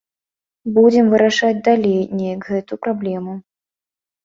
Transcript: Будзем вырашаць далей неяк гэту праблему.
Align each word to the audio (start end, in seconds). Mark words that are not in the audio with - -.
Будзем 0.77 1.05
вырашаць 1.11 1.61
далей 1.69 2.01
неяк 2.23 2.41
гэту 2.55 2.73
праблему. 2.89 3.39